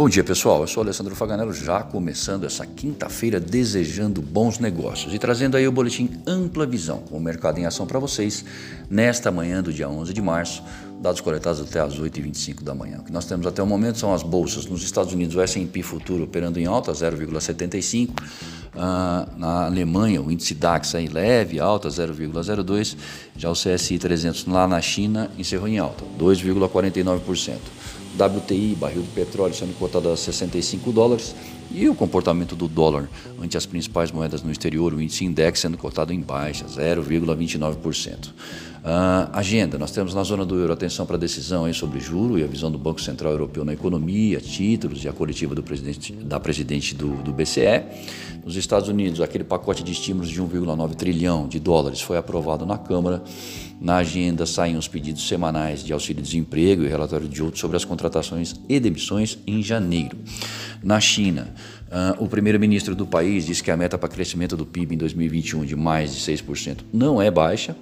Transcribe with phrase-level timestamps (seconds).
[0.00, 0.62] Bom dia, pessoal.
[0.62, 5.72] Eu sou Alessandro Faganello, já começando essa quinta-feira desejando bons negócios e trazendo aí o
[5.72, 8.42] boletim Ampla Visão, com o mercado em ação para vocês
[8.88, 10.64] nesta manhã do dia 11 de março,
[11.00, 12.98] dados coletados até às 8h25 da manhã.
[12.98, 14.66] O que nós temos até o momento são as bolsas.
[14.66, 18.10] Nos Estados Unidos, o S&P Futuro operando em alta, 0,75.
[18.10, 18.14] Uh,
[18.76, 22.96] ah, na Alemanha, o índice DAX aí leve, alta, 0,02.
[23.36, 27.56] Já o CSI 300 lá na China encerrou em alta, 2,49%.
[28.18, 31.34] WTI, barril de petróleo, sendo cotado a 65 dólares,
[31.70, 33.08] e o comportamento do dólar
[33.40, 38.30] ante as principais moedas no exterior, o índice index sendo cotado em baixa, 0,29%.
[38.80, 42.38] Uh, agenda, nós temos na zona do euro atenção para a decisão aí sobre juro
[42.38, 46.40] e a visão do Banco Central Europeu na economia, títulos e a coletiva presidente, da
[46.40, 47.84] presidente do, do BCE.
[48.44, 52.78] Nos Estados Unidos, aquele pacote de estímulos de 1,9 trilhão de dólares foi aprovado na
[52.78, 53.22] Câmara.
[53.80, 58.54] Na agenda saem os pedidos semanais de auxílio-desemprego e relatório de outros sobre as contratações
[58.68, 60.18] e demissões em janeiro.
[60.82, 61.54] Na China,
[61.90, 65.64] uh, o primeiro-ministro do país disse que a meta para crescimento do PIB em 2021
[65.64, 67.76] de mais de 6% não é baixa.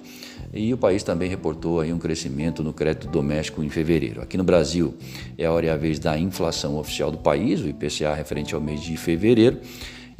[0.53, 4.21] E o país também reportou aí um crescimento no crédito doméstico em fevereiro.
[4.21, 4.95] Aqui no Brasil
[5.37, 8.61] é a hora e a vez da inflação oficial do país, o IPCA referente ao
[8.61, 9.59] mês de fevereiro.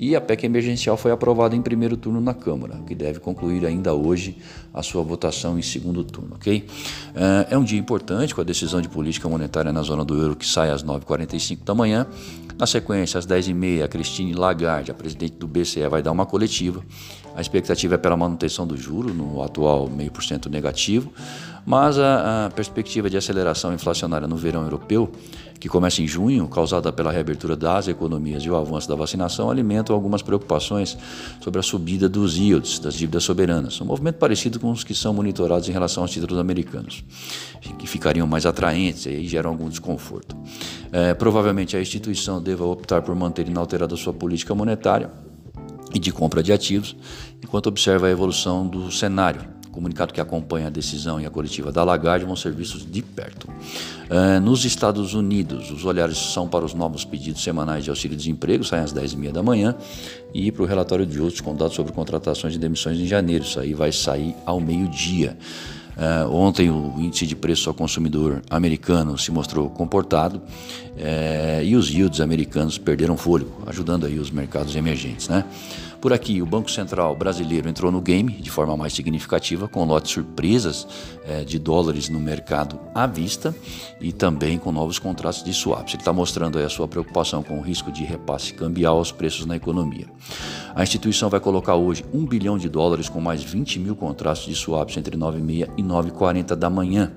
[0.02, 3.94] E a PEC emergencial foi aprovada em primeiro turno na Câmara, que deve concluir ainda
[3.94, 4.38] hoje
[4.73, 6.66] a sua votação em segundo turno, ok?
[7.14, 10.38] É, é um dia importante com a decisão de política monetária na zona do euro
[10.38, 12.08] que sai às 9h45 da manhã.
[12.58, 16.81] Na sequência, às 10h30, a Christine Lagarde, a presidente do BCE, vai dar uma coletiva.
[17.36, 21.11] A expectativa é pela manutenção do juro no atual meio por cento negativo,
[21.65, 25.11] mas a, a perspectiva de aceleração inflacionária no verão europeu,
[25.59, 29.93] que começa em junho, causada pela reabertura das economias e o avanço da vacinação, alimentam
[29.93, 30.97] algumas preocupações
[31.41, 35.13] sobre a subida dos yields, das dívidas soberanas, um movimento parecido com os que são
[35.13, 37.03] monitorados em relação aos títulos americanos,
[37.77, 40.35] que ficariam mais atraentes e geram algum desconforto.
[40.91, 45.11] É, provavelmente a instituição deva optar por manter inalterada sua política monetária
[45.94, 46.95] e de compra de ativos,
[47.44, 49.59] enquanto observa a evolução do cenário.
[49.69, 53.03] O comunicado que acompanha a decisão e a coletiva da Lagarde vão ser vistos de
[53.03, 53.47] perto.
[53.47, 58.84] Uh, nos Estados Unidos, os olhares são para os novos pedidos semanais de auxílio-desemprego, saem
[58.84, 59.75] às 10h30 da manhã,
[60.34, 63.44] e para o relatório de outros com dados sobre contratações e demissões em janeiro.
[63.44, 65.38] Isso aí vai sair ao meio-dia.
[66.00, 71.90] Uh, ontem o índice de preço ao consumidor americano se mostrou comportado uh, e os
[71.90, 75.28] yields americanos perderam fôlego, ajudando aí os mercados emergentes.
[75.28, 75.44] Né?
[76.01, 80.11] Por aqui, o Banco Central brasileiro entrou no game de forma mais significativa, com lotes
[80.11, 80.87] surpresas
[81.25, 83.53] é, de dólares no mercado à vista
[83.99, 85.93] e também com novos contratos de swaps.
[85.93, 89.57] Ele está mostrando a sua preocupação com o risco de repasse cambial aos preços na
[89.57, 90.07] economia.
[90.73, 94.55] A instituição vai colocar hoje 1 bilhão de dólares com mais 20 mil contratos de
[94.55, 97.11] swaps entre 9h30 e 9h40 da manhã.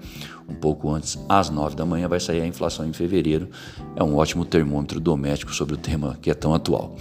[0.49, 3.49] Um pouco antes, às 9 da manhã, vai sair a inflação em fevereiro.
[3.97, 6.97] É um ótimo termômetro doméstico sobre o tema que é tão atual.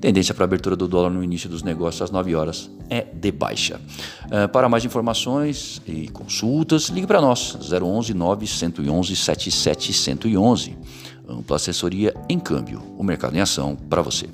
[0.00, 3.80] Tendência para abertura do dólar no início dos negócios às 9 horas é de baixa.
[4.26, 10.76] Uh, para mais informações e consultas, ligue para nós, 011 911 77 111.
[11.28, 12.82] Ampla assessoria em câmbio.
[12.96, 14.28] O mercado em ação para você.